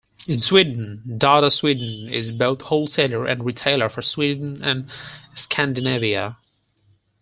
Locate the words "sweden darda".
0.41-1.51